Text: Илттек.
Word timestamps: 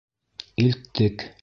Илттек. 0.63 1.29